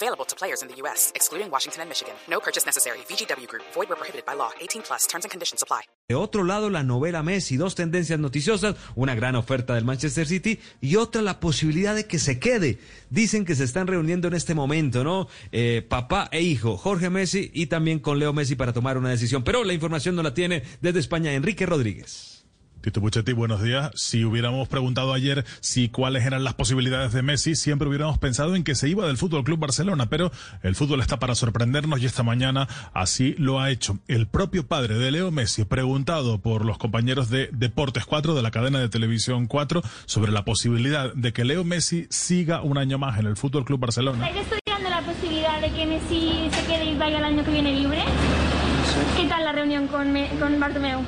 Available 0.00 0.24
to 0.26 0.36
players 0.36 0.62
in 0.62 0.68
the 0.68 0.76
U.S., 0.82 1.10
excluding 1.16 1.50
Washington 1.50 1.82
and 1.82 1.88
Michigan. 1.88 2.14
No 2.30 2.38
purchase 2.38 2.64
necessary. 2.64 2.98
Group. 3.48 3.64
Void 3.74 3.88
prohibited 3.88 4.24
by 4.24 4.34
law. 4.34 4.50
18 4.60 4.82
plus. 4.82 5.06
Terms 5.08 5.24
and 5.24 5.30
conditions. 5.32 5.64
De 6.08 6.14
otro 6.14 6.44
lado, 6.44 6.70
la 6.70 6.82
novela 6.82 7.22
Messi, 7.22 7.56
dos 7.56 7.74
tendencias 7.74 8.18
noticiosas, 8.18 8.76
una 8.94 9.14
gran 9.14 9.34
oferta 9.34 9.74
del 9.74 9.84
Manchester 9.84 10.26
City 10.26 10.60
y 10.80 10.96
otra 10.96 11.20
la 11.22 11.40
posibilidad 11.40 11.94
de 11.94 12.06
que 12.06 12.18
se 12.18 12.38
quede. 12.38 12.78
Dicen 13.10 13.44
que 13.44 13.54
se 13.54 13.64
están 13.64 13.86
reuniendo 13.86 14.28
en 14.28 14.34
este 14.34 14.54
momento, 14.54 15.02
¿no? 15.04 15.28
Eh, 15.52 15.84
papá 15.88 16.28
e 16.30 16.42
hijo, 16.42 16.76
Jorge 16.76 17.10
Messi 17.10 17.50
y 17.52 17.66
también 17.66 17.98
con 17.98 18.18
Leo 18.18 18.32
Messi 18.32 18.54
para 18.54 18.72
tomar 18.72 18.98
una 18.98 19.10
decisión. 19.10 19.42
Pero 19.42 19.64
la 19.64 19.72
información 19.72 20.14
no 20.14 20.22
la 20.22 20.34
tiene 20.34 20.62
desde 20.80 21.00
España 21.00 21.32
Enrique 21.32 21.66
Rodríguez. 21.66 22.37
Tito 22.88 23.02
Puchetti, 23.02 23.34
buenos 23.34 23.62
días. 23.62 23.90
Si 23.96 24.24
hubiéramos 24.24 24.66
preguntado 24.66 25.12
ayer 25.12 25.44
si 25.60 25.90
cuáles 25.90 26.24
eran 26.24 26.42
las 26.42 26.54
posibilidades 26.54 27.12
de 27.12 27.20
Messi, 27.20 27.54
siempre 27.54 27.86
hubiéramos 27.86 28.16
pensado 28.16 28.56
en 28.56 28.64
que 28.64 28.74
se 28.74 28.88
iba 28.88 29.06
del 29.06 29.18
Fútbol 29.18 29.44
Club 29.44 29.58
Barcelona, 29.58 30.06
pero 30.08 30.32
el 30.62 30.74
fútbol 30.74 31.02
está 31.02 31.18
para 31.18 31.34
sorprendernos 31.34 32.00
y 32.00 32.06
esta 32.06 32.22
mañana 32.22 32.66
así 32.94 33.34
lo 33.36 33.60
ha 33.60 33.70
hecho. 33.70 33.98
El 34.08 34.26
propio 34.26 34.66
padre 34.66 34.94
de 34.96 35.10
Leo 35.10 35.30
Messi, 35.30 35.66
preguntado 35.66 36.38
por 36.40 36.64
los 36.64 36.78
compañeros 36.78 37.28
de 37.28 37.50
Deportes 37.52 38.06
4, 38.06 38.34
de 38.34 38.40
la 38.42 38.50
cadena 38.50 38.78
de 38.80 38.88
televisión 38.88 39.48
4, 39.48 39.82
sobre 40.06 40.32
la 40.32 40.46
posibilidad 40.46 41.12
de 41.12 41.34
que 41.34 41.44
Leo 41.44 41.64
Messi 41.64 42.06
siga 42.08 42.62
un 42.62 42.78
año 42.78 42.96
más 42.96 43.18
en 43.20 43.26
el 43.26 43.36
Fútbol 43.36 43.66
Club 43.66 43.80
Barcelona. 43.80 44.26
¿Estáis 44.30 44.46
estudiando 44.50 44.88
la 44.88 45.02
posibilidad 45.02 45.60
de 45.60 45.70
que 45.72 45.84
Messi 45.84 46.48
se 46.50 46.64
quede 46.66 46.86
y 46.92 46.96
vaya 46.96 47.18
el 47.18 47.24
año 47.24 47.44
que 47.44 47.50
viene 47.50 47.70
libre? 47.74 48.02
¿Qué 49.14 49.28
tal 49.28 49.44
la 49.44 49.52
reunión 49.52 49.88
con, 49.88 50.10
Me- 50.10 50.30
con 50.40 50.58
Bartomeu? 50.58 51.02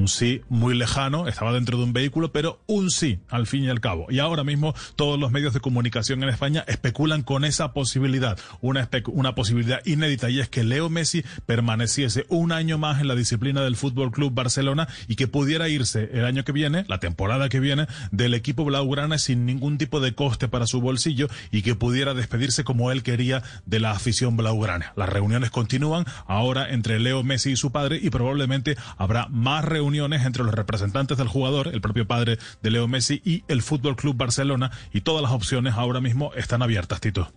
Un 0.00 0.08
sí 0.08 0.40
muy 0.48 0.74
lejano, 0.74 1.28
estaba 1.28 1.52
dentro 1.52 1.76
de 1.76 1.84
un 1.84 1.92
vehículo, 1.92 2.32
pero 2.32 2.62
un 2.66 2.90
sí, 2.90 3.18
al 3.28 3.46
fin 3.46 3.64
y 3.64 3.68
al 3.68 3.82
cabo. 3.82 4.06
Y 4.08 4.18
ahora 4.18 4.44
mismo 4.44 4.74
todos 4.96 5.20
los 5.20 5.30
medios 5.30 5.52
de 5.52 5.60
comunicación 5.60 6.22
en 6.22 6.30
España 6.30 6.64
especulan 6.68 7.22
con 7.22 7.44
esa 7.44 7.74
posibilidad, 7.74 8.38
una, 8.62 8.88
una 9.08 9.34
posibilidad 9.34 9.84
inédita, 9.84 10.30
y 10.30 10.40
es 10.40 10.48
que 10.48 10.64
Leo 10.64 10.88
Messi 10.88 11.22
permaneciese 11.44 12.24
un 12.30 12.50
año 12.50 12.78
más 12.78 13.02
en 13.02 13.08
la 13.08 13.14
disciplina 13.14 13.60
del 13.60 13.76
Fútbol 13.76 14.10
Club 14.10 14.32
Barcelona 14.32 14.88
y 15.06 15.16
que 15.16 15.28
pudiera 15.28 15.68
irse 15.68 16.08
el 16.14 16.24
año 16.24 16.44
que 16.44 16.52
viene, 16.52 16.86
la 16.88 16.98
temporada 16.98 17.50
que 17.50 17.60
viene, 17.60 17.86
del 18.10 18.32
equipo 18.32 18.64
blaugrana 18.64 19.18
sin 19.18 19.44
ningún 19.44 19.76
tipo 19.76 20.00
de 20.00 20.14
coste 20.14 20.48
para 20.48 20.66
su 20.66 20.80
bolsillo 20.80 21.28
y 21.52 21.60
que 21.60 21.74
pudiera 21.74 22.14
despedirse 22.14 22.64
como 22.64 22.90
él 22.90 23.02
quería 23.02 23.42
de 23.66 23.80
la 23.80 23.90
afición 23.90 24.38
blaugrana. 24.38 24.94
Las 24.96 25.10
reuniones 25.10 25.50
continúan 25.50 26.06
ahora 26.26 26.70
entre 26.70 27.00
Leo 27.00 27.22
Messi 27.22 27.50
y 27.50 27.56
su 27.56 27.70
padre 27.70 28.00
y 28.02 28.08
probablemente 28.08 28.78
habrá 28.96 29.28
más 29.28 29.62
reuniones 29.62 29.89
entre 29.94 30.44
los 30.44 30.54
representantes 30.54 31.18
del 31.18 31.28
jugador, 31.28 31.68
el 31.68 31.80
propio 31.80 32.06
padre 32.06 32.38
de 32.62 32.70
Leo 32.70 32.86
Messi 32.86 33.20
y 33.24 33.42
el 33.48 33.62
Fútbol 33.62 33.96
Club 33.96 34.16
Barcelona 34.16 34.70
y 34.92 35.00
todas 35.00 35.22
las 35.22 35.32
opciones 35.32 35.74
ahora 35.74 36.00
mismo 36.00 36.32
están 36.34 36.62
abiertas, 36.62 37.00
Tito. 37.00 37.30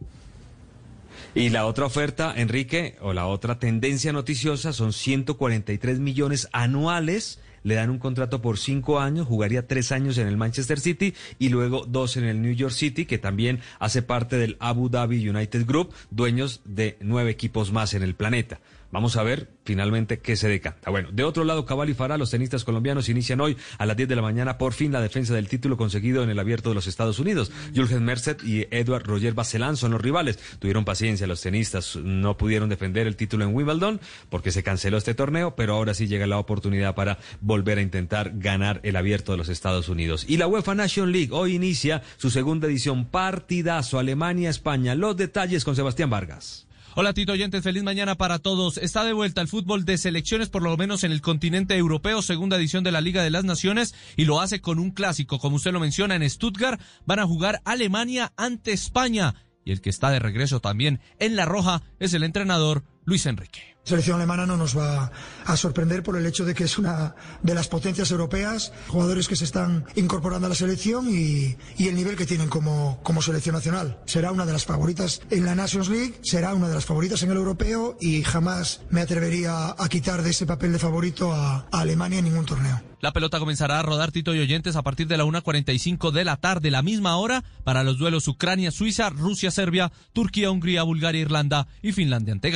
Y 1.36 1.50
la 1.50 1.66
otra 1.66 1.86
oferta, 1.86 2.34
Enrique, 2.36 2.96
o 3.02 3.12
la 3.12 3.26
otra 3.26 3.58
tendencia 3.58 4.14
noticiosa 4.14 4.72
son 4.72 4.94
143 4.94 6.00
millones 6.00 6.48
anuales. 6.52 7.40
Le 7.64 7.76
dan 7.76 7.90
un 7.90 7.98
contrato 7.98 8.42
por 8.42 8.60
cinco 8.60 9.00
años, 9.00 9.26
jugaría 9.26 9.68
tres 9.68 9.92
años 9.92 10.18
en 10.18 10.28
el 10.28 10.38
Manchester 10.38 10.80
City 10.80 11.16
y 11.40 11.50
luego 11.50 11.86
dos 11.88 12.18
en 12.18 12.26
el 12.26 12.42
New 12.42 12.54
York 12.54 12.74
City, 12.74 13.06
que 13.06 13.18
también 13.18 13.62
hace 13.80 14.02
parte 14.04 14.38
del 14.38 14.58
Abu 14.60 14.90
Dhabi 14.90 15.28
United 15.28 15.66
Group, 15.66 15.94
dueños 16.12 16.62
de 16.66 16.98
nueve 17.00 17.32
equipos 17.32 17.72
más 17.72 17.94
en 17.94 18.04
el 18.04 18.16
planeta. 18.16 18.60
Vamos 18.94 19.18
a 19.18 19.24
ver 19.24 19.50
finalmente 19.66 20.20
qué 20.20 20.36
se 20.36 20.48
decanta. 20.48 20.92
Bueno, 20.92 21.10
de 21.12 21.24
otro 21.24 21.44
lado, 21.46 21.66
Cabal 21.66 21.90
y 21.90 21.96
Farah, 21.96 22.20
los 22.20 22.30
tenistas 22.30 22.64
colombianos, 22.64 23.10
inician 23.10 23.42
hoy 23.42 23.58
a 23.80 23.88
las 23.88 23.98
10 23.98 24.08
de 24.08 24.16
la 24.16 24.22
mañana 24.22 24.60
por 24.60 24.74
fin 24.74 24.92
la 24.92 25.02
defensa 25.02 25.34
del 25.34 25.48
título 25.48 25.78
conseguido 25.78 26.22
en 26.22 26.30
el 26.30 26.38
abierto 26.38 26.70
de 26.70 26.76
los 26.76 26.86
Estados 26.86 27.18
Unidos. 27.18 27.52
Julgen 27.76 28.06
Merced 28.06 28.44
y 28.44 28.68
Edward 28.70 29.08
Roger 29.08 29.34
Bacelán 29.34 29.78
son 29.78 29.94
los 29.94 30.02
rivales. 30.02 30.38
Tuvieron 30.60 30.86
paciencia 30.86 31.26
los 31.26 31.42
tenistas, 31.42 31.96
no 31.96 32.38
pudieron 32.38 32.70
defender 32.70 33.08
el 33.08 33.16
título 33.16 33.46
en 33.46 33.56
Wimbledon 33.56 34.00
porque 34.30 34.52
se 34.52 34.62
canceló 34.62 34.98
este 34.98 35.16
torneo, 35.16 35.56
pero 35.56 35.74
ahora 35.74 35.96
sí 35.96 36.06
llega 36.06 36.28
la 36.28 36.38
oportunidad 36.38 36.94
para 36.94 37.18
volver 37.42 37.80
a 37.80 37.82
intentar 37.82 38.34
ganar 38.36 38.80
el 38.84 38.96
abierto 38.96 39.32
de 39.32 39.40
los 39.40 39.50
Estados 39.50 39.90
Unidos. 39.90 40.24
Y 40.30 40.38
la 40.38 40.46
UEFA 40.46 40.76
Nation 40.76 41.12
League 41.12 41.30
hoy 41.32 41.56
inicia 41.56 42.04
su 42.18 42.30
segunda 42.30 42.68
edición, 42.68 43.06
partidazo 43.06 43.98
Alemania-España. 43.98 44.94
Los 44.94 45.18
detalles 45.18 45.64
con 45.64 45.76
Sebastián 45.76 46.12
Vargas. 46.12 46.68
Hola 46.96 47.14
Tito 47.14 47.32
Oyentes, 47.32 47.64
feliz 47.64 47.82
mañana 47.82 48.14
para 48.14 48.38
todos. 48.38 48.78
Está 48.78 49.04
de 49.04 49.14
vuelta 49.14 49.42
el 49.42 49.48
fútbol 49.48 49.84
de 49.84 49.98
selecciones, 49.98 50.50
por 50.50 50.62
lo 50.62 50.78
menos 50.78 51.04
en 51.04 51.12
el 51.12 51.22
continente 51.22 51.76
europeo, 51.76 52.22
segunda 52.22 52.58
edición 52.58 52.84
de 52.84 52.92
la 52.92 53.02
Liga 53.02 53.24
de 53.24 53.32
las 53.32 53.44
Naciones, 53.44 53.96
y 54.16 54.26
lo 54.26 54.40
hace 54.40 54.62
con 54.62 54.78
un 54.78 54.92
clásico. 54.92 55.40
Como 55.40 55.56
usted 55.56 55.72
lo 55.72 55.80
menciona, 55.80 56.16
en 56.16 56.30
Stuttgart 56.30 56.80
van 57.08 57.18
a 57.18 57.26
jugar 57.26 57.62
Alemania 57.66 58.32
ante 58.38 58.74
España. 58.74 59.34
Y 59.66 59.72
el 59.72 59.82
que 59.82 59.90
está 59.90 60.12
de 60.12 60.20
regreso 60.20 60.60
también 60.60 61.00
en 61.18 61.36
la 61.36 61.46
roja 61.46 61.82
es 61.98 62.14
el 62.14 62.22
entrenador 62.22 62.84
Luis 63.06 63.26
Enrique. 63.26 63.74
La 63.84 63.90
selección 63.90 64.16
alemana 64.16 64.46
no 64.46 64.56
nos 64.56 64.78
va 64.78 65.12
a 65.46 65.58
sorprender 65.58 66.04
por 66.04 66.16
el 66.16 66.26
hecho 66.26 66.46
de 66.46 66.54
que 66.54 66.64
es 66.64 66.78
una 66.78 67.16
de 67.42 67.54
las 67.54 67.68
potencias 67.68 68.10
europeas, 68.12 68.72
jugadores 68.88 69.28
que 69.28 69.36
se 69.36 69.44
están 69.44 69.84
incorporando 69.96 70.46
a 70.46 70.50
la 70.50 70.56
selección 70.56 71.10
y, 71.10 71.58
y 71.78 71.90
el 71.90 71.96
nivel 71.96 72.16
que 72.16 72.26
tienen 72.26 72.48
como, 72.48 73.02
como 73.04 73.22
selección 73.22 73.56
nacional. 73.56 74.00
Será 74.06 74.32
una 74.32 74.46
de 74.46 74.54
las 74.54 74.64
favoritas 74.64 75.22
en 75.32 75.46
la 75.46 75.54
Nations 75.54 75.90
League, 75.90 76.14
será 76.22 76.54
una 76.54 76.70
de 76.70 76.76
las 76.76 76.86
favoritas 76.86 77.24
en 77.24 77.32
el 77.32 77.38
europeo 77.38 77.98
y 78.00 78.24
jamás 78.24 78.80
me 78.90 79.02
atrevería 79.02 79.76
a 79.78 79.90
quitar 79.90 80.24
de 80.24 80.30
ese 80.30 80.46
papel 80.46 80.72
de 80.72 80.80
favorito 80.80 81.34
a, 81.34 81.68
a 81.70 81.82
Alemania 81.82 82.20
en 82.20 82.26
ningún 82.26 82.46
torneo. 82.46 82.82
La 83.02 83.12
pelota 83.12 83.38
comenzará 83.38 83.82
a 83.82 83.84
rodar 83.84 84.14
Tito 84.14 84.34
y 84.34 84.40
Oyentes 84.40 84.78
a 84.78 84.82
partir 84.82 85.08
de 85.08 85.18
la 85.18 85.26
1.45 85.26 86.12
de 86.12 86.24
la 86.24 86.38
tarde, 86.38 86.72
la 86.72 86.84
misma 86.84 87.18
hora, 87.18 87.44
para 87.66 87.84
los 87.84 87.98
duelos 87.98 88.30
Ucrania-Suiza, 88.30 89.10
Rusia-Serbia, 89.10 89.92
Turquía-Hungría, 90.14 90.84
Bulgaria-Irlanda 90.84 91.68
y 91.82 91.92
Finlandia-Ante 91.92 92.54